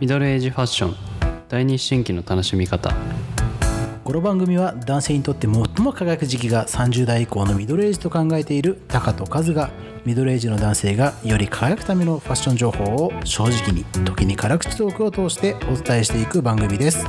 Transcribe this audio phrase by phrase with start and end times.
[0.00, 0.96] ミドルエイジファッション。
[1.48, 2.94] 第二新規の楽しみ方。
[4.04, 9.70] この番組は男性にとって最も輝く時期が30代以降のミドルエイジと考えているタカとカズが
[10.04, 17.04] ミドルエイジの男性がより輝くためのファッション情報を正直に時に辛口トークを通してお伝えしていく番組です。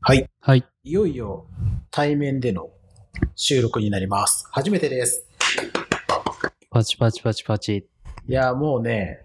[0.00, 0.28] はい。
[0.40, 0.64] はい。
[0.82, 1.46] いよいよ
[1.92, 2.70] 対面での
[3.36, 4.48] 収録になります。
[4.50, 5.24] 初めてです。
[6.70, 7.86] パチパチパチパチ。
[8.28, 9.20] いやもうね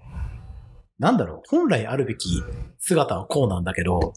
[1.01, 2.43] なんだろう本来あるべき
[2.77, 4.13] 姿はこうなんだけど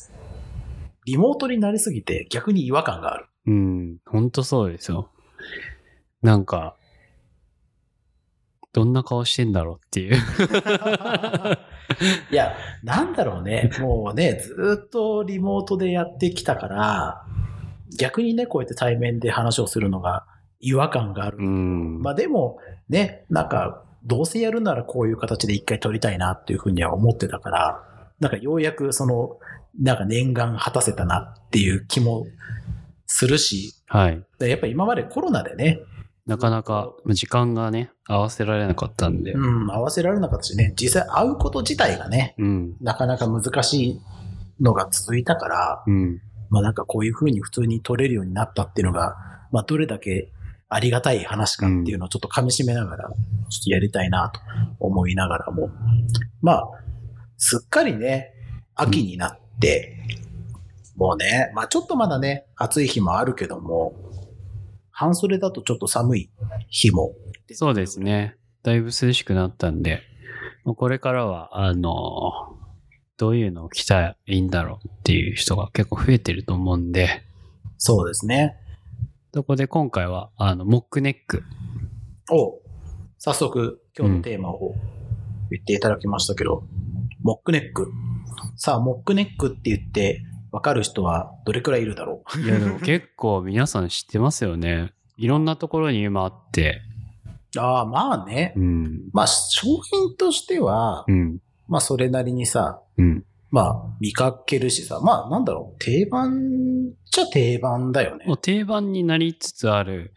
[1.06, 5.10] リモートになりすぎて逆に違和感があるうんほんとそうですよ
[6.20, 6.76] なんか
[8.74, 10.16] どんな顔してんだろうっていう
[12.30, 13.70] いや、なんだろうね。
[13.78, 17.24] もうね、ずーっとリモートでやってきたから、
[18.00, 20.26] 逆にね、こうやって対面で話をするのが
[20.58, 21.38] 違和感がある。
[21.38, 27.84] うんまあでも、ね、なんか、どうせやるならこういう形で一回撮りたいなっていうふうには思ってたから、
[28.20, 29.38] なんかようやくその、
[29.80, 32.26] なんか念願果たせたなっていう気も
[33.06, 34.22] するし、はい。
[34.38, 35.80] でやっぱ今までコロナでね、
[36.26, 39.32] なかなか時間がね合わせられなかったんで。
[39.32, 42.76] うん、合わせられなかったしね、実際会うこと自体がね、うん。
[42.80, 44.00] なかなか難しい
[44.60, 46.20] のが続いたから、うん。
[46.50, 49.16] まあなんかこういう風に普通に取れるようになったっていうのが、
[49.50, 50.30] まあどれだけ
[50.74, 54.40] ありがたい話かっていうのをちょっと噛み締めながら、ちょっとやりたいなと
[54.80, 55.70] 思いながらも、
[56.42, 56.68] まあ、
[57.36, 58.32] すっかりね、
[58.74, 60.02] 秋になって、
[60.96, 63.94] もうね、まあちょっとまだね、暑い日もあるけども、
[64.90, 66.30] 半袖だとちょっと寒い
[66.68, 67.12] 日も。
[67.52, 68.00] そうです。
[68.00, 68.34] ね。
[68.64, 70.00] だいぶ涼しくなったんで、
[70.64, 72.32] もうこれからは、あの、
[73.16, 77.22] どういうのを着たらいいんだろうっていう人が結構増えてると思うんで、
[77.78, 78.56] そうですね。
[79.34, 81.42] そこで今回は、あの、モックネック。
[82.30, 82.60] お
[83.18, 84.76] 早速今日のテーマを
[85.50, 86.62] 言っていただきましたけど、
[87.20, 87.90] モックネック。
[88.54, 90.22] さあ、モックネックって言って
[90.52, 92.40] わかる人はどれくらいいるだろう？
[92.42, 94.92] いや、でも結構皆さん知ってますよね。
[95.16, 96.80] いろんなところに今あって、
[97.58, 98.60] ああ、まあねう。
[98.60, 103.24] ん、まあ、商品としてはう、ん、まあ、それなりにさ、うん。
[103.54, 108.34] まあ、見かけるしさ、まあ、なんだろう、定番じゃ定番だよねも。
[108.34, 110.12] う定番になりつつある。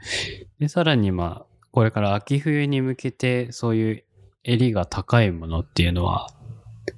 [0.58, 4.04] で、さらにまあ、これから秋冬に向けて、そういう
[4.44, 6.32] 襟が高いものっていうのは、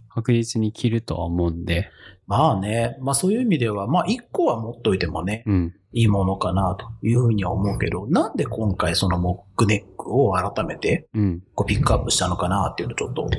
[0.07, 1.91] 確実に着るとは思うんで、
[2.25, 5.75] まあね、まあそういう意味では、まあ一個は持っといてもね、うん。
[5.91, 11.44] いいものかなというふうには思うけど、なんで今回そのモックネックを改めてうん。
[11.53, 13.29] こうピックアップしたのかなっていうのをちょっと。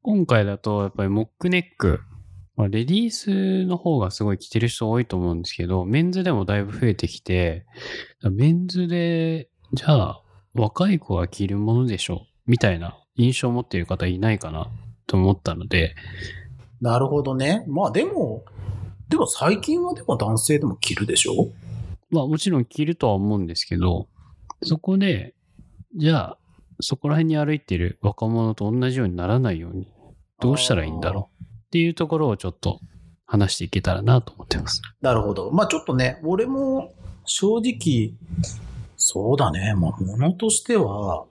[0.00, 2.00] 今回だと、やっぱりモックネック、
[2.60, 7.64] まあ、レディースの方がすごい着てる人多いと思うんですけど、メンズでもだいぶ増えてきて、
[8.30, 10.22] メンズで、じゃあ、
[10.52, 14.70] 若い子が着るものでしょみたいな印象を持っている方いないかな
[15.06, 15.94] と思ったので、
[16.82, 17.64] なるほどね。
[17.66, 18.44] まあでも、
[19.08, 21.48] でも最近はでも男性でも着るでしょ？
[22.10, 24.06] まあもちろん着るとは思うんですけど、
[24.62, 25.34] そこで、
[25.96, 26.38] じゃあ、
[26.80, 29.90] そこら辺に歩いている若者と同じようにならないように、
[30.40, 31.39] どうしたらいいんだろう？
[31.70, 32.80] っていうところをちょっと
[33.26, 34.82] 話していけたらなと思ってます。
[35.00, 35.52] なるほど。
[35.52, 36.92] まあちょっとね、俺も
[37.24, 38.14] 正直、
[38.96, 39.74] そうだね。
[39.76, 41.26] まあ物としては、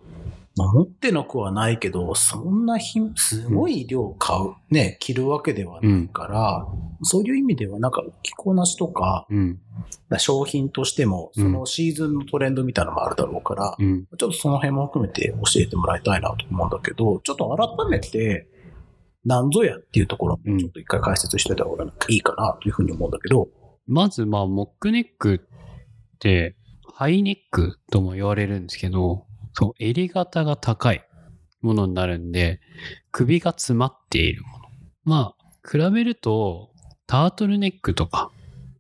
[0.56, 6.66] まあ持ってなくはないけど、そんなひ、すごい量買う、ね、着るわけではないから、
[7.04, 9.60] そういう意味ではなんか着こなしとか、うん。
[10.20, 14.06] 商品としても、そのシーズンのトレンドみたいなのもあるだろうから、うん。
[14.06, 18.48] ちょっとその辺も含めて教えてもらいたいなと思うんだけど、ちょっと改めて、
[19.30, 23.48] 何ぞやっていうところちょっと一回解説してた方がいいかなというふうに思うんだけど、
[23.86, 26.56] まず、まあ、モックネックって、
[26.96, 31.04] ハイネックとも言われるんですけど、そう、襟型が高い
[31.62, 32.60] ものになるんで、
[33.12, 34.64] 首が詰まっているもの。
[35.04, 36.72] まあ、比べると、
[37.06, 38.32] タートルネックとか、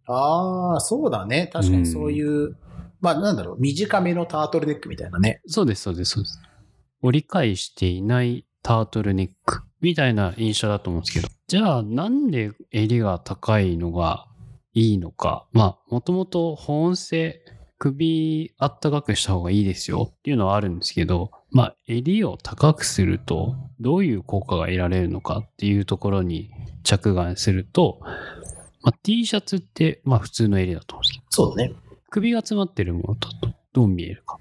[0.07, 1.51] ああ、そうだね。
[1.53, 2.55] 確かにそういう、
[3.01, 5.41] まあなんだろう、短めのタートルネックみたいなね。
[5.45, 6.41] そうです、そうです、そうです。
[7.01, 14.27] 折り返していないタートルネックみたいな印象だと思うんですけど、じゃあなんで襟が高いのが
[14.73, 15.47] いいのか。
[15.51, 17.41] まあ、もともと保温性、
[17.77, 26.51] 首あったかくした方がいいですよっていうのはあるんですけど、まあ、襟を高くするとどういう効果が得られるのかっていうところに
[26.83, 27.99] 着眼すると、
[28.81, 31.73] まあ、T シャツって、まあ普通の襟だと思うんですけど、そうだね。
[32.09, 34.37] 首が詰まってるものだとどう見えるか。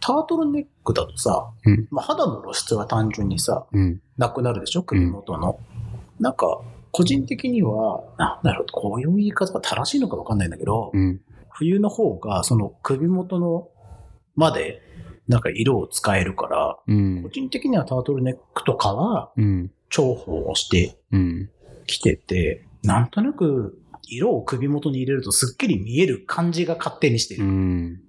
[0.00, 4.00] タートルネックだとさ、うんまあ、肌の露出が単純にさ、うん。
[4.16, 4.82] なくなるでしょ？
[4.82, 5.58] 首元の。
[6.20, 6.60] なんか、
[6.92, 11.20] 個人的には、あ、なるほど、こういう言い方が正しいのかわかんないんだけど、うん。
[11.50, 13.68] 冬の方が、その首元の
[14.36, 14.82] まで、
[15.28, 17.28] なんか色を使えるから、うん個。
[17.28, 19.70] 人的にはタートルネックとかはうん。
[19.90, 21.50] 重宝をしてうん。
[21.86, 23.78] きてて、なんとなく
[24.08, 28.00] 色を首元に入れるとすっきり見える感じが勝手にしてうる。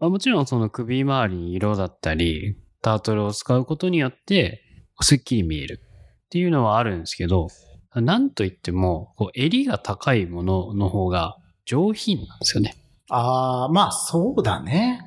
[0.00, 0.04] ん。
[0.04, 4.62] まあ、もちろんその首周りに色だったり、タートルを使うことによって、
[5.00, 5.80] すっきり見える
[6.26, 7.48] っていうのはあるんですけど、
[7.94, 12.74] なんといっても、こう襟が高いものの方が上品なんですよね。
[13.08, 15.00] ああ、まあそうだね。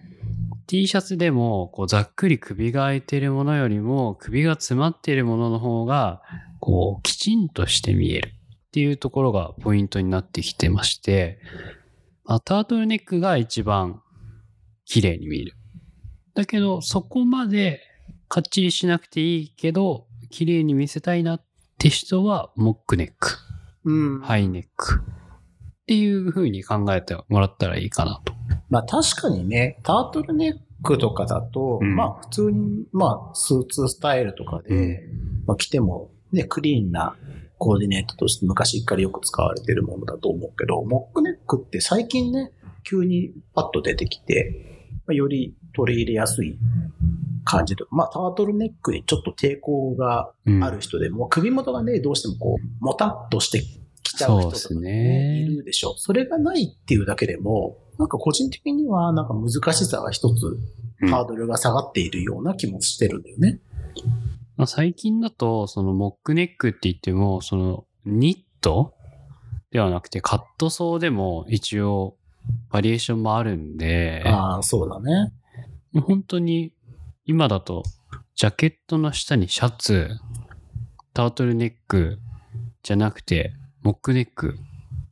[0.67, 6.21] T シャツでも、こう、ざっくり首が開いてるものよりも、首が詰まっているものの方が、
[6.59, 8.33] こう、きちんとして見える
[8.67, 11.39] っていうところがポイントになってきてまして、
[12.25, 14.01] まあ、タートルネックが一番
[14.87, 15.53] 綺麗に見える。
[16.33, 17.81] だけど、そこまで
[18.29, 21.45] かっちりしなくていいけど、綺麗に見せたいなっ
[21.77, 23.37] て人は、モックネック、
[23.85, 24.21] うん。
[24.21, 28.33] ハイネックっていう風に考えてもらったらいいかなと。
[28.69, 35.01] まあ確かにね、タートルネックとかだと、うんまあ普通に、まあスーツスタイルとかで、
[35.45, 37.15] まあ着てもね、クリーンな
[37.57, 42.51] コーディネートとして昔からよく使われてるものだと思うけど、モックネックって最近ね、
[42.83, 44.76] 急にパッと出てきて、
[45.07, 46.59] まあ、より取り入れやすい
[47.45, 53.61] 感じと、まあタートルネックにちょっと抵抗がうんある人でも、首元がね、どうしてもこう、もたっとして
[54.03, 55.95] きちゃう人とか、ねいるでしょ。
[55.97, 60.45] それがないっていうだけでも、なんか個人的にはなんか難しさが一つ
[61.01, 63.59] うんハードルが下がっているような気もしてるんだよね。
[64.57, 68.95] まあ、最近だと、そのモックネックって言っても、そのニット
[69.71, 72.16] ではなくてカットソーでも一応
[72.69, 75.31] バリエーションもあるんで、ああ、そうだね。
[76.01, 76.73] 本当に
[77.25, 77.83] 今だと
[78.35, 80.09] ジャケットの下にシャツ、
[81.13, 82.19] タートルネック
[82.83, 84.57] じゃなくてモックネック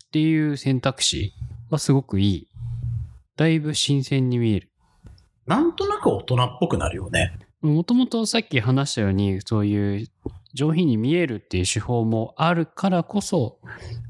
[0.08, 1.34] っていう選択肢
[1.70, 2.48] はすごくいい。
[3.36, 4.72] だいぶ新鮮に見える。
[5.46, 7.38] なんとなく大人っぽくなるよね。
[7.62, 10.08] もともとさっき話したように、そういう
[10.54, 13.60] 上品に見えるっていう手法もあるからこそ、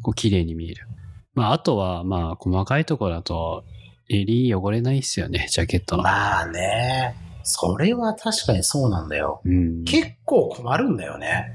[0.02, 0.88] こう綺麗に見える。
[1.36, 3.64] まあ、あとは、まあ、細かいところだと、
[4.08, 6.04] 襟汚れないっすよね、ジャケットの。
[6.04, 7.16] まあね。
[7.44, 9.42] それは確かにそうなんだよ。
[9.46, 11.52] うん、結構困るんだよね。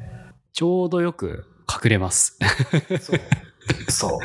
[0.52, 2.38] ちょうどよく隠れます。
[3.00, 3.20] そう。
[3.90, 4.18] そう。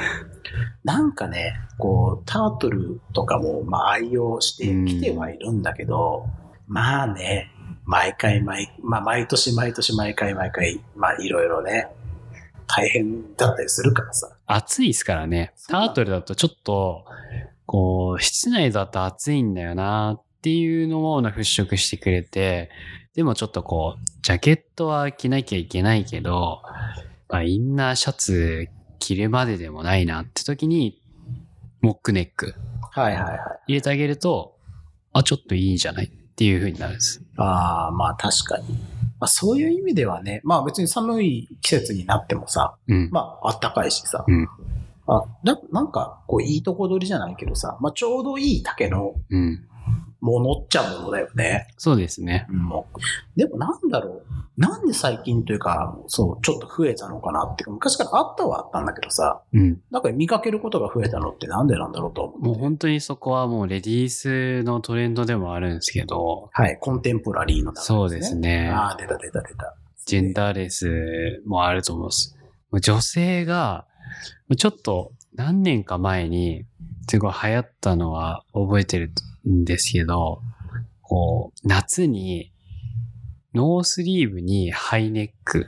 [0.83, 6.27] なんかね、こう、タートルとかも、まあ、愛用してきてはいるんだけど、
[6.67, 7.51] まあね、
[7.85, 11.87] 毎回毎、まあ、毎年毎年毎回毎回、まあ、いろいろね、
[12.67, 14.34] 大変だったりするからさ。
[14.47, 15.53] 暑いですからね。
[15.67, 17.05] タートルだとちょっと、
[17.65, 22.69] こう、室内だと暑いんだよなっていうのを払拭してくれて、
[23.15, 26.61] でもちょっとこう、ジャケットは着なきゃいけないけど、
[27.29, 28.67] まあ、インナーシャツ
[28.99, 31.01] 着るまででもないなって時に、
[31.81, 32.55] モックネック
[32.91, 33.39] はいはいはい。
[33.67, 34.57] 入れてあげると、
[35.13, 37.23] あ、ちょっといいんじゃないっていう風になるんです。
[37.37, 38.65] ああ、まあ確かに。
[39.19, 43.09] まあ、そういう意味ではね、まあ別に寒い季節になってもさ、うん。
[43.09, 44.47] まあ暖かいしさ、うん
[45.07, 49.67] あななんかこういいとこ取りじゃないけどさ、まあちょうどいい丈のうん。
[50.25, 51.67] ものっちゃものだよね。
[51.77, 52.47] そうですね。
[52.49, 52.99] もう
[53.39, 54.35] でもなんだろう。
[54.57, 59.81] なんで最近というか、そう、ちょっと増えたのかなっていうか、昔からあったはあったんだけどさ、うん。
[59.91, 62.47] なんか見かけることが増えたのってなんでなんだろうと思って。
[62.47, 68.69] もう本当にそこはもうレディースのトレンドでもあるんですけど、はい、コンテンポラリーの中そうですね。
[68.69, 69.75] ああ、出た出た出た。
[70.05, 72.37] ジェンダーレスもあると思うす。
[72.81, 73.85] 女性が、
[74.57, 76.65] ちょっと何年か前に
[77.09, 79.11] すごい流行ったのは覚えてる
[79.47, 80.41] んですけど、
[81.01, 82.51] こう、夏に
[83.53, 85.67] ノースリーブにハイネック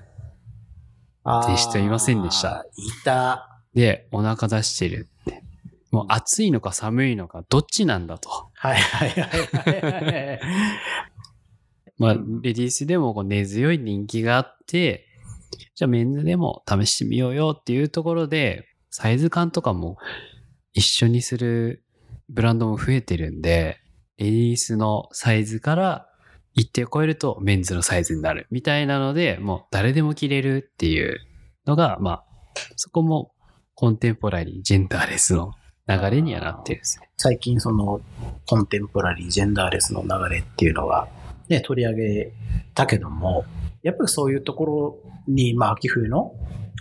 [1.27, 3.61] って人いませんでしたいた。
[3.73, 5.43] でお腹出してるって。
[5.91, 8.29] もう暑いのか寒いのかどっちなんだと。
[8.53, 10.39] はいはいはいはいはい。
[11.97, 15.05] まあ、うんレディースでもこう根強い人気があって、
[15.75, 19.97] じゃあメンズでも試してみようよっていうところで、サイズ感とかも
[20.73, 21.83] 一緒にする
[22.29, 23.79] ブランドも増えてるんで、
[24.17, 26.09] レディースのサイズから
[26.53, 31.19] 一定を超えるとメンズのサイズになるみたいなので、もう誰でも着れるっていう
[31.65, 32.23] のが、まあ、
[32.75, 33.31] そこも
[33.75, 35.51] コンテンポラリー、ジェンダーレスの
[35.87, 37.09] 流れにはなってるんですね。
[37.17, 38.01] 最近その
[38.47, 41.07] コンテンポラリー、ジェンダーレスの流れっていうのは
[41.47, 42.33] ね、取り上げ
[42.73, 43.45] たけども、
[43.83, 46.33] やっぱりそういうところに、まあ秋冬の、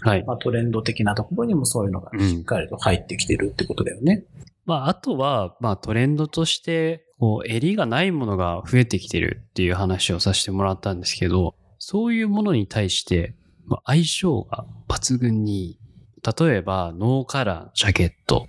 [0.02, 0.24] はい。
[0.24, 4.24] まあ、トレンド的なところにもそういうのがしっかりと入ってきてるってことだよね。
[4.66, 15.78] まあ、あとは、まあ、トレンドとして、こう、襟がないものが増えてきてるっていう話をさせてもらったんですけど、そういうものに対して、まあ、相性が抜群にいい。
[16.38, 18.48] 例えば、ノーカラーのジャケット、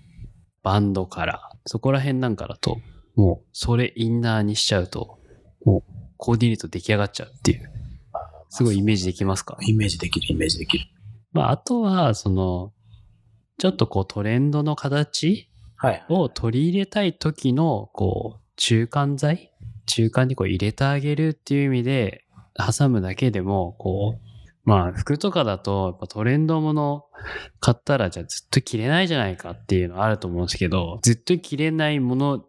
[0.63, 2.77] バンドカラー、そこら辺なんかだと、
[3.15, 5.19] もう、それインナーにしちゃうと、
[5.63, 7.71] もう、コーディネート出来上がっちゃうっていう、
[8.49, 9.57] すごいイメージできますか？
[9.61, 10.85] イメージできる、イメージできる。
[11.31, 12.73] まあ、あとは、その、
[13.59, 15.46] ちょっとこうトレンドの形はい。
[16.09, 19.51] を取り入れたい時の、こう、中間材
[19.85, 22.25] 中間にこう入れてあげるっていう意味で、
[22.57, 24.27] 挟むだけでも、こう、
[24.63, 27.05] まあ、服とかだと、やっぱトレンドもの
[27.59, 32.43] 買ったら、じゃあずっと着れないじゃないかっていうのあると思うんですけど、ずっと着れないもの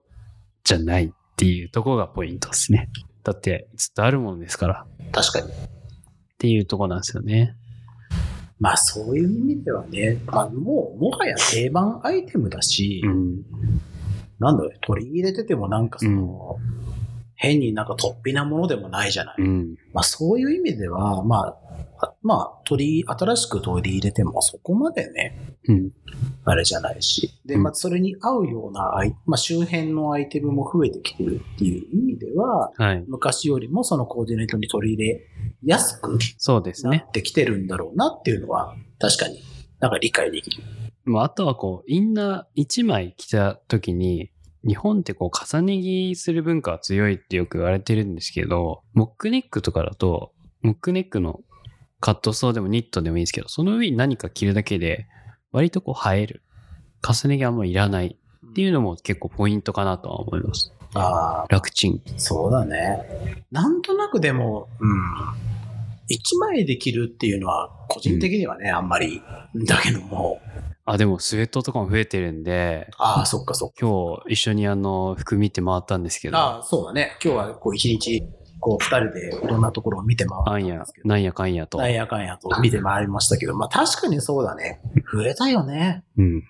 [0.65, 2.89] じゃないっていうところがポイントですね。
[3.23, 4.87] だって、ずっとあるものですから。
[5.13, 5.53] 確かに。
[5.53, 5.53] っ
[6.39, 7.55] ていうところなんですよね。
[8.61, 13.43] まあそういう意味ではね、まあもう、もはや定番アイテムだし、うん。
[14.39, 16.59] なんだろう、取り入れててもなんかその、
[17.41, 19.37] 変になんか突飛なものでもないじゃない。
[19.39, 19.77] うん。
[19.95, 21.57] まあそういう意味では、ま
[22.01, 25.91] あ、あまあ、取り、新しく取り入れてもそこまでね、うん。
[26.45, 27.33] あれじゃないし。
[27.47, 33.05] で、うんまあそれに合うようなアイ、まあ周辺のアイテムも増えてきてるっていう意味では、はい。
[33.07, 35.27] 昔よりもそのコーディネートに取り入れ
[35.63, 36.99] やすくそうですね。
[36.99, 39.41] なってきてるんだろうなっていうのは、確かに
[39.79, 40.63] なんか理解できる。
[41.05, 44.31] まあ、あとはこう、インナー1枚着た時に、
[44.69, 51.41] 日本ってこう、重ね着する文化は強いってよく言われてるんですけど、モックネックとかだと、モックネックの
[52.01, 55.07] カットソーでもニットでもいいんですけど、その上に何か着るだけで、
[55.53, 56.43] 割とこう、映える。
[57.03, 60.73] 重ね着あんまいらないっていうのも結構ポイントかなとは思います。
[60.95, 62.03] ああ、楽ちん。
[62.19, 63.45] そうだね。
[63.51, 65.01] なんとなくでも、うん。
[66.09, 69.23] 一枚で着るっていうのは、個人的にはね、あんまり、
[69.67, 70.41] だけども、
[70.93, 73.75] あ、でもスウェットとかも増えてるんで、ああ、そっかそっか。
[73.81, 77.17] 今日一緒にあの、服見て回ったんですけど、ああ、そうだね。
[77.23, 78.23] 今日はこう一日、
[78.61, 81.09] こう二人でいろんなところを見て回ったあんやんですけ、ど。
[81.09, 81.79] なんやかんやと。
[81.79, 84.81] なんやかんやと見て回りましたけど、まあ確かにそうだね。
[85.13, 86.05] 増えたよね。
[86.17, 86.43] うん。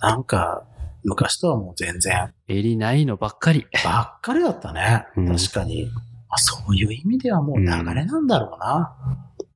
[0.00, 0.64] なんか、
[1.02, 3.66] 昔とはもう全然、襟ないのばっかり。
[3.84, 5.06] ばっかりだったね。
[5.16, 5.86] うん確かに。
[6.28, 8.94] まあ、そういう意味ではもう流れなんだろうな。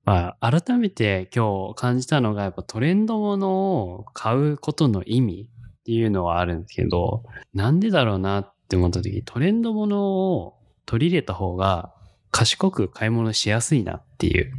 [0.04, 11.94] まあ、改めて今日感じたのが、やっぱトレンドものを買うことの意味っていうのはあるんですけど、なんでだろうなって思った時、トレンドものを取り入れた方が
[12.30, 14.52] 賢く買い物しやすいなっていう。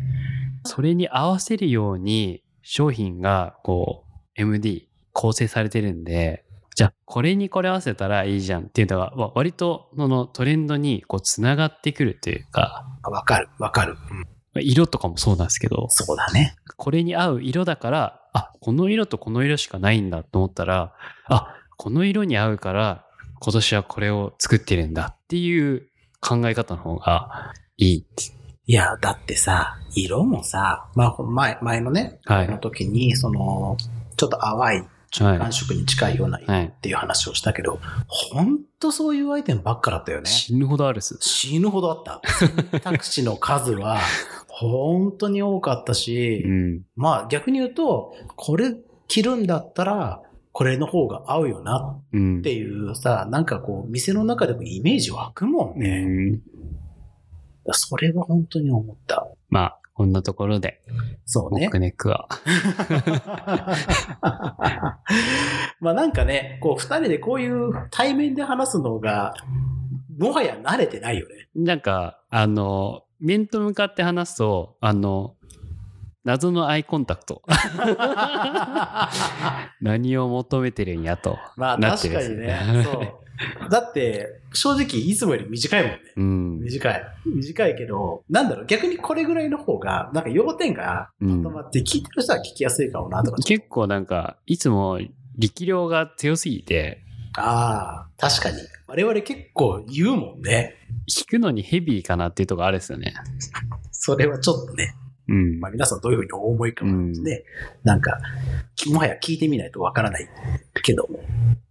[0.63, 4.03] それに合わせるように商品がこ
[4.35, 6.43] う MD 構成されてるんで、
[6.75, 13.95] じゃあこれにこれ合わせたらいいじゃんっていうのが割とそのトレンドにこうつながってくるというか、わかる、わかる。
[14.11, 16.55] うん色とかもそうなんですけど、そうだね。
[16.77, 20.93] これに合う色だから、あ、この色とこの色しかないんだと思ったら、
[21.25, 23.05] あ、この色に合うから、
[23.39, 25.88] 今年はこれを作ってるんだっていう
[26.19, 28.05] 考え方の方がいい。
[28.67, 33.77] いや、だってさ、色もさ、まあ、前、前のね、はいの時に、その、
[34.17, 34.83] ちょっと淡い
[35.24, 40.21] は感触に近いようなっていう話をしたけど、ほんとそういうアイテムばっかだったよい。
[40.24, 40.29] ね。
[40.29, 41.17] 死ぬほどあるっす。
[41.21, 42.21] 死ぬほどあった。
[42.33, 44.00] 選択肢の数は、
[44.57, 46.81] 本当に多かったし、うん。
[46.95, 48.74] まあ逆に言うと、これ
[49.07, 50.21] 着るんだったら、
[50.53, 52.39] これの方が合うよなうん。
[52.39, 56.05] っていうさ、なんかこう、店の中でもイメージ湧くもんうね。
[56.05, 56.41] ん
[57.71, 59.27] それは本当に思った。
[59.50, 60.81] まあ、こんなところで、
[61.25, 61.71] そうねモッ。
[61.71, 62.27] クネックは。
[65.79, 69.33] まあなんかね、こう二人でこういう対面で話すのが、
[70.17, 71.50] もはや慣れてないよね。
[71.55, 75.36] なんか、あの、面と向かって話すと、あの、
[76.24, 77.41] 謎のアイコンタクト。
[79.81, 81.38] 何を求めてるんやと。
[81.55, 82.60] まあ確かにね。
[82.84, 83.25] そう。
[83.69, 86.00] だって、正直いつもより短いもんね。
[86.15, 86.60] うん。
[86.62, 87.03] 短い。
[87.25, 93.38] 短いけど、なんだろう、逆にこれぐらいの方が、なんか要点がうんまとまって聞いてる人は聞きやすいかもなとか。
[93.43, 95.00] 結構なんか、いつも
[95.38, 97.04] 力量が強すぎて、
[97.38, 98.58] ああ、確かに。
[98.88, 100.75] 我々結構言うもんね。
[101.08, 103.13] 弾くのにヘビーかなっていうとこあるですよね。
[103.92, 104.96] それはちょっとね、
[105.27, 107.44] うんまあ皆さんどういうふうにお思いかもね、
[107.84, 108.18] なんか、
[108.88, 110.30] もはや聞いてみないとわからない
[110.84, 111.20] けども。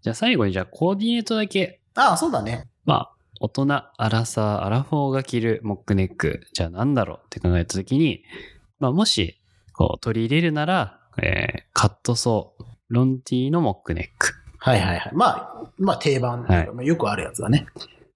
[0.02, 2.68] じゃあ最後にじゃあコーディネートだけ、ああ、そうだね。
[2.84, 3.66] まあ、大人、
[3.96, 8.24] アラサー、アラフォーが着るモックネック、じゃあなんだろうって考えたときに、
[8.80, 9.40] まあもし、
[9.72, 14.34] こう取り入れるなら、えーカットソー、ロンティーのモックネック。
[14.58, 15.12] はいはいはい。
[15.14, 17.66] まあ、まあ定番、はいまあよくあるやつだね。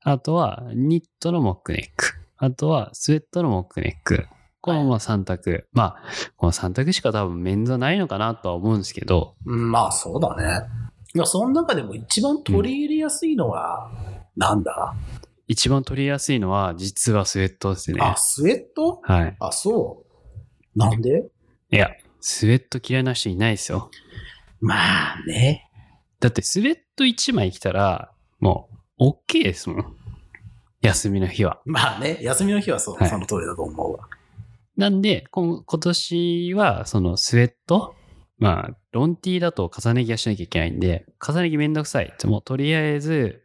[0.02, 2.14] あとは、ニットのモックネック。
[2.36, 4.26] あとは、スウェットのモックネック。
[4.60, 5.68] このまあ3択。
[5.72, 6.02] まあ、
[6.36, 10.66] この3択しか多分メンズはないのかなとは思うんですけど、うんまあそうだね。
[11.14, 13.90] いや、その中でも一番取り入れやすいのは、
[14.36, 14.94] なんだ、
[15.46, 18.00] 一番取りやすいのは、実はスウェットですね。
[18.02, 19.00] あ、スウェット？
[19.02, 19.36] はい。
[19.40, 20.04] あ、そ
[20.74, 20.78] う。
[20.78, 21.24] なんで？
[21.70, 23.90] いや、スウェット嫌いな人いないですよ。
[24.60, 25.67] まあね。
[26.20, 29.96] だってスウェット1枚着たら、もう、OK ですもん。
[30.80, 31.60] 休みの日は。
[31.64, 34.08] まあね、休みの日はそう、はいその通りだと思うわ。
[34.76, 37.94] なんで、今今年は、そのスウェット、
[38.38, 42.12] まあ、ロンティーだと重ね着はしなきゃいけないんで、重ね着めんどくさい。
[42.24, 43.42] もうとりあえず、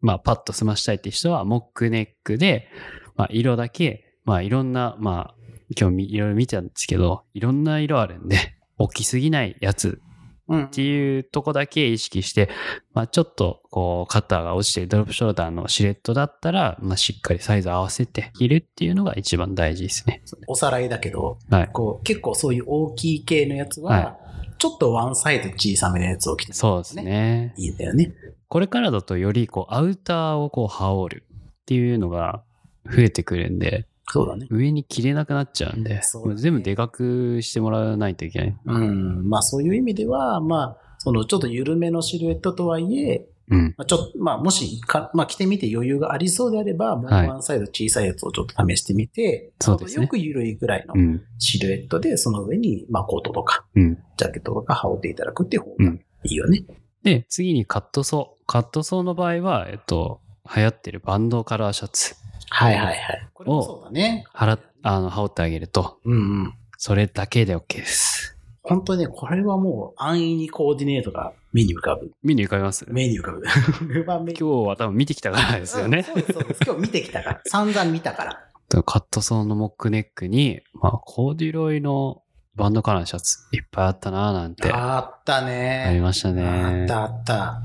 [0.00, 2.68] まあ、パッと済ましたいって人は、モックネックで、
[3.16, 5.34] まあ、色だけ、まあ、いろんな、まあ、
[5.78, 8.36] 今日みいろいろ見てたんですけど、いろんな色あるんで、
[8.78, 10.09] 大きすぎないやつうん
[10.52, 12.48] っていうとこだけ意識して、
[12.92, 20.22] まあ、ちょっとこう肩が落ちてるドロップショルダーのシルエットだったら、まあ、しっかりサイズ合わせて着るっていうのが一番大事ですね。
[20.48, 21.68] おさらいだけど、はい。
[21.72, 24.18] こう、結構そういう大きい系のやつは、は
[24.58, 26.96] ちょっとワンサイズ小さめのやつを着てそうです。
[26.96, 27.54] ね。
[27.56, 28.12] いいんだよね。
[28.48, 32.42] これからだとよりこうアウターをこう羽織るっていうのが
[32.84, 34.46] 増えてくるんで、そうだね。
[34.50, 38.56] 上に着れなくなっちゃうんで、そうだね全部でかくしてもらわないといけない。
[38.64, 39.28] うん。
[39.28, 43.74] まあそういう意味では、まあ、そのちょっと緩めのシルエットとはいえ、うん。
[43.76, 51.22] まあ、ちょっと、まあもしか、まあ着てみて余裕がありそうであれば、もうはいワンサイズ小さいやつをちょっと試してみて、そうですねよく緩いぐらいのうん。
[51.38, 53.98] シルエットで、その上に、まあコートとか、うん。
[54.16, 56.00] ジャケットとか羽織っていただくっていう方がうん。
[56.24, 56.64] いいよね。
[57.02, 58.40] で、次にカットソー。
[58.46, 60.20] カットソーの場合は、えっと、
[60.54, 62.14] 流行ってるバンドカラーシャツ。
[62.50, 63.28] はいはいはい。
[63.32, 64.24] これもそうだね。
[64.32, 66.16] はら、あの、羽織ってあげると、うんう
[66.48, 66.54] ん。
[66.76, 68.36] それだけで OK です。
[68.62, 72.12] 本当にね、これはもう安易にコーディネートが目に浮かぶ。
[72.22, 72.84] 見に浮かびます？
[72.90, 73.42] 目に浮かぶ。
[74.04, 75.98] 今日は多分見てきたからですよね。
[75.98, 76.60] うんそうです、そうです。
[76.66, 77.40] 今日見てきたから。
[77.46, 78.82] 散々見たから。
[78.82, 82.22] カットソーのモックネックに、まあ、コーデュロイの
[82.54, 85.90] バンドカラーのシャツいっぱいあったなぁなんてああったね。
[85.92, 86.86] りましたあねっ。
[86.86, 87.60] たあった。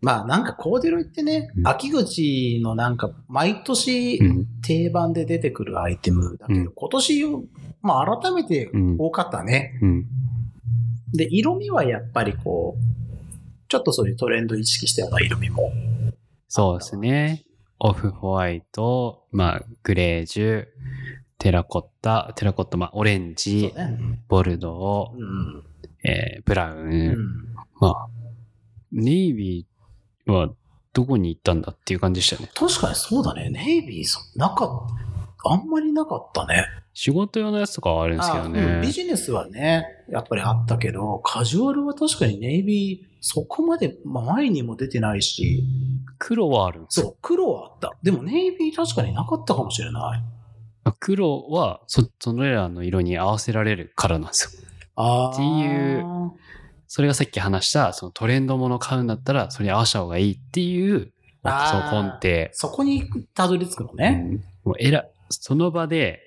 [0.00, 4.46] まあなんかコーデュロイってね、うん秋口のなんか毎年うん。
[4.62, 7.24] 定番で出てくるアイテムだけど、うん今年、
[7.82, 9.78] まあ改めてうん多かったね。
[9.82, 10.06] うん。
[11.12, 15.72] で、色味はやっぱりこう、ちょっとそういうトレンド意識したような色味も。
[16.48, 17.44] そうですね。
[17.78, 20.66] オフホワイト、まあ、グレージュ、
[21.38, 24.18] テラコッタ、テラコッタ、まあ、オレンジ、ね。
[24.28, 25.60] ボルドうん。
[26.04, 27.16] ー、えーブラウン、うん。
[27.80, 28.06] まあ、
[28.92, 29.69] ネイビー
[30.30, 30.50] は
[30.92, 32.50] どこに行ったんだっていう感じでしたね。
[32.54, 33.50] 確かにそうだね。
[33.50, 34.68] ネイビーさん、なかっ
[35.42, 35.50] た。
[35.52, 36.66] あんまりなかったね。
[36.92, 38.92] 仕事用のやつとかはあるんですけどあうんねビ。
[38.92, 45.64] ジネスはね、やっぱりあったけど、カジュアルは確かにネイビー、そこまで前にも出てないし、
[46.18, 47.06] 黒はあるんですよ。
[47.06, 47.96] そう、黒はあった。
[48.02, 50.20] でもネイビー確かになかったかもしれない。
[50.84, 54.62] まあ黒はそ、そのらの色に合わせられるからなんですよ。
[54.96, 56.32] あっていう
[56.92, 61.12] それがさっき話した、そのトレンドもの買うんだったら、それに合わせた方がいいっていう、
[61.44, 62.50] そう根底。
[62.52, 64.10] そこにたどり着くのうね。
[64.10, 64.32] ん
[64.64, 66.20] もうえら、その場で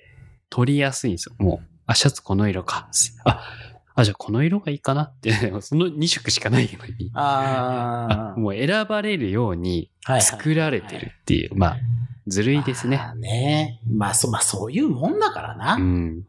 [0.48, 1.34] 取りやすいんですよ。
[1.36, 2.88] もう、あ、シャツこの色か。
[3.26, 3.42] あ、
[3.94, 7.10] あ、じゃあこの色がいいかなって、 その2色しかないのに。
[7.12, 10.18] ああもう選ばれるようにあ。
[10.22, 11.76] 作られてるっていう、まあ、
[12.26, 12.96] ずるいですね。
[12.96, 13.80] まあね。
[13.86, 15.74] まあ、そ、まあ、そういうもんだからな。
[15.74, 16.22] うん。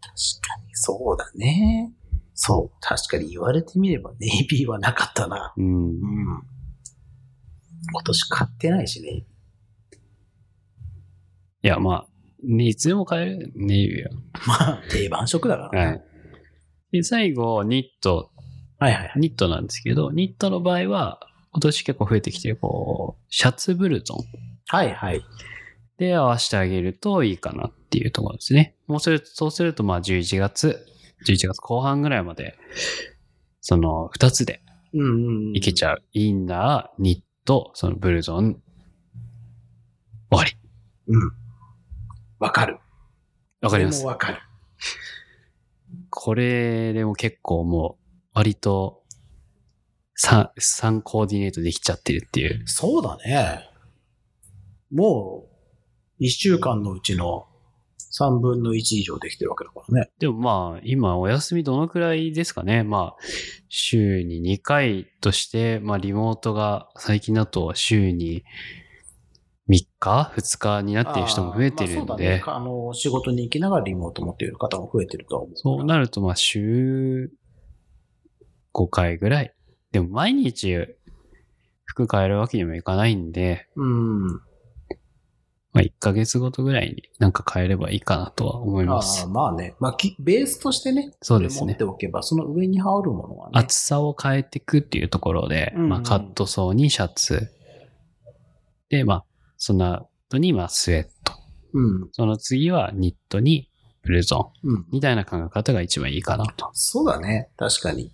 [0.00, 1.90] 確かに、そうだね。
[2.42, 2.76] そう。
[2.80, 5.52] 確かに言われてみれば、ネイビーはなかったな。
[5.58, 5.90] うんう。
[5.90, 5.96] ん。
[7.92, 9.26] 今年買ってないしね。
[11.62, 12.06] いや、まあ、
[12.42, 14.06] ね、いつでも買える、ネイビー
[14.46, 15.72] まあ、定番色だからは。
[15.74, 15.90] な。
[15.90, 16.04] はい。
[16.92, 18.30] で、最後、ニット。
[18.78, 19.12] はいはいはい。
[19.16, 21.20] ニットなんですけど、ニットの場合は、
[21.52, 24.18] 今年結構増えてきてる、こう、シャツブルゾン
[24.68, 25.22] はいはい。
[25.98, 28.76] で合わせてあげるといいかなっていうところですね。
[28.86, 30.86] もうそれ、そうすると、まあ、11月、
[31.26, 32.56] 11月後半ぐらいまで、
[33.60, 34.62] その、二つで。
[35.54, 36.02] いけちゃう。
[36.12, 38.60] インナー、ニット、そのブルゾン、
[40.30, 40.52] 終わり。
[41.08, 41.32] うん。
[42.38, 42.78] わかる。
[43.60, 44.04] わかります。
[44.04, 44.38] わかる。
[46.08, 48.04] これでも結構もう、
[48.34, 49.02] 割と、
[50.22, 52.62] 3、三コーディネートできちゃってるっていう。
[52.66, 53.68] そうだね。
[54.92, 55.50] もう、
[56.18, 57.46] 一週間のうちの
[58.10, 60.10] 三分の一以上できてるわけだからね。
[60.18, 62.82] でもまあ、今お休みどのくらいですかね？
[62.82, 63.22] まあ、
[63.68, 68.44] 週に2回として、まあ、リモートが最近だと週に
[69.68, 72.42] 3日 ?2 日になっている人も増えてるんで、そうだね。
[72.46, 75.56] あの、仕事に行きながらリモート持っている方も増えてるとは思う。
[75.56, 77.30] そうなるとまあ、週
[78.74, 79.54] 5回ぐらい。
[79.92, 80.76] でも毎日
[81.84, 84.40] 服変えるわけにもいかないんで、うん。
[85.72, 89.28] まあ、1ヶ月ごとぐらいになんか変えればいいかなとは思いあますあ。
[89.28, 89.76] まあね。
[89.78, 91.84] まあ、きベースとしてね、そうですね持って。
[91.84, 93.52] おけば、その上に羽織るものはね。
[93.54, 97.52] 厚さを変えていくっていうところで、うんうんまあ、カットソーにシャツ。
[98.88, 99.24] で、まあ、
[99.58, 101.34] その後に、まあ、スウェット。
[101.72, 102.08] うん。
[102.12, 103.70] その次はニットに
[104.02, 104.68] ブルゾン。
[104.68, 104.86] うん。
[104.90, 106.68] みたいな考え方が一番いいかなと。
[106.72, 107.48] そうだね。
[107.56, 108.12] 確かに。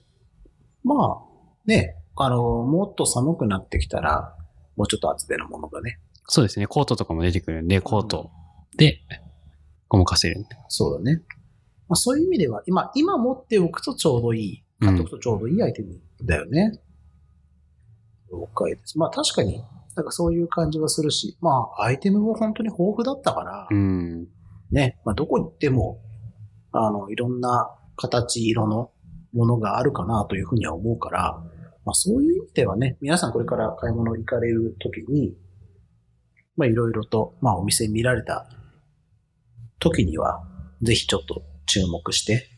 [0.85, 1.27] まあ、
[1.65, 4.37] ね、あの、もっと寒くなってきたら、
[4.77, 5.99] もうちょっと厚手のものがね。
[6.29, 6.67] そうですね。
[6.67, 8.31] コートとかも出てくるんで、コート
[8.77, 9.01] で
[9.89, 10.45] ごまかせる。
[10.69, 11.23] そうだね。
[11.89, 16.81] まあ、そういう意味では、今、今持っておくとちょうどいい、買っておくとちょうどいいアイテムだよね。
[18.31, 18.99] 了解です。
[18.99, 19.63] まあ確かに、
[19.95, 24.27] なんかそういう感じはするし、まあアイテムも本当に豊富だったから、うん。
[24.71, 26.01] ね、まあどこに行っても、
[26.73, 28.91] あの、いろんな形、色の
[29.33, 31.43] ものがあるかなというふうには思うから、
[31.85, 35.37] まあそういう意味ではね、皆さんこれから買い物行かれるときに、
[36.57, 38.49] まあいろいろと、まあお店見られた
[39.79, 40.43] 時には、
[40.83, 42.49] ぜひちょっと注目して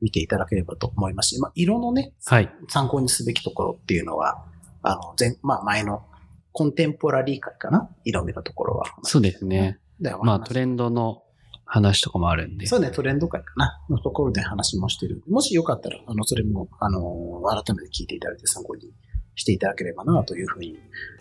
[0.00, 2.50] 見ていただければと思いますし、まあ色のね、はい。
[2.68, 4.44] 参考にすべきところっていうのは、
[4.82, 6.04] あの、前、まあ前の
[6.52, 7.90] コンテンポラリー会かな？
[8.04, 8.86] 色味のところは。
[9.02, 9.78] そうですね。
[10.00, 10.14] で。
[10.22, 11.22] まあトレンドの
[11.64, 12.66] 話とかもあるんで。
[12.66, 15.22] そうね、トレンド会かなのところで話もしてる。
[15.28, 18.90] もしよかったら、あの、それも、あの、改めて聞いていただいて参考に
[19.34, 20.78] していただければなというふうに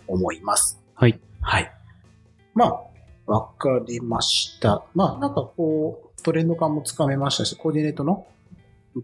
[0.08, 0.82] 思います。
[0.96, 1.20] はい。
[1.42, 1.72] はい。
[2.58, 4.84] まあ、わかりました。
[4.96, 8.26] まあ、なんかこう、トレンド感もつかめましたし、コーディネートの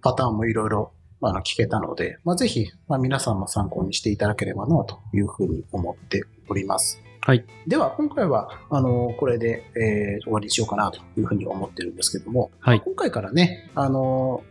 [0.02, 7.00] パターンもいろいろ、まああの、聞けたので、まあ、ぜひ、まあ、皆さんも参考にしていただければなというふうに思っております。
[7.22, 7.46] はい。
[7.68, 12.82] では、今回は、あの、これで、えー終わりにしようかなというふうに思ってるんですけども、はい。
[12.82, 14.44] 今回からね、あの、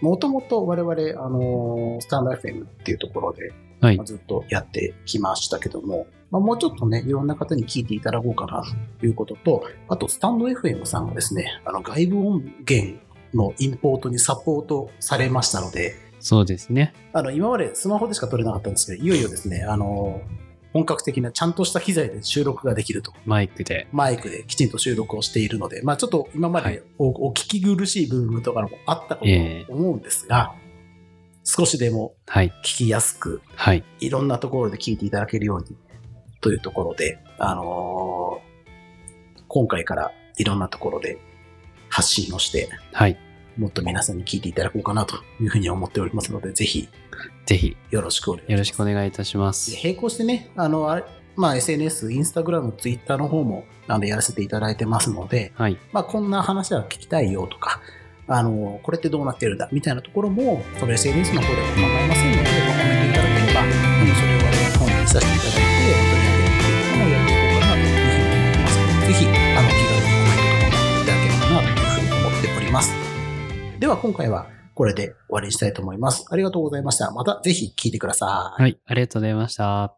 [0.00, 3.52] もともと我々、あの、スタンド FM っていうところで、
[3.86, 4.04] はいまあ。
[4.06, 8.64] ずっとやってきましたけども、まあ、もうちょっとね、いろんな方に聞いていただこうかな
[8.98, 12.98] ということと、あと、スタンド FM さんがですね、あの、外部音源
[13.34, 16.94] のインポートにサポートされましたので、そうですね。
[17.12, 20.20] あの、今までスマホでしか撮れなかったんですけど、いよいよですね、あの、
[20.72, 23.12] 本格的なちゃんとした機材で収録ができると。
[23.24, 23.88] マイクで。
[23.92, 30.54] マイクできちんと収録をしているので、まあちょっと今まはいでお,、お聞き苦しい部分とかもあったかええと思うんですが、
[31.48, 32.48] 少しでもはい。
[32.64, 33.84] 聞きやすく、はい。
[34.00, 35.76] いろんなところで聞いていただけるように
[36.40, 38.46] というところで、あのー
[39.48, 41.18] 今回からいろんなところで
[41.88, 43.16] 発信をして、はい。
[43.56, 46.88] もっと皆さんに聞いていただこうかなというふうに思っておりますので、ぜひ
[47.46, 48.52] ぜひ、よろしくお願いします。
[48.52, 49.50] よろしくお願いいたしま。
[49.50, 51.04] です並行してね、あの、あれ
[51.36, 55.78] まあ SNS、インスタグラム、ツイッターの方もあのやらせていただいてますので、はい。
[55.92, 57.80] まあ、こんな話は聞きたいよとか、
[58.28, 59.68] あの、これってどうなってるんだ？
[59.72, 72.90] みたいなところも、その SNS の方でも構いませんので、まコメントいただければ、あのそれを我々本にさせていただいて、取り上げるっていうのもやっていこうかなというふうに思ってますので、ぜひ、あの、気軽にコメントとかもいただければなというふうに思っております。
[73.78, 76.26] では、今回はこれで終わりにしたいと思います。
[76.30, 77.10] ありがとうございました。
[77.12, 78.62] またぜひ聞いてください。
[78.62, 78.78] はい。
[78.84, 79.95] ありがとうございました。